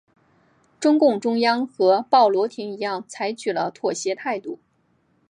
[0.79, 4.57] 中共中央和鲍罗廷一样采取了妥协态度。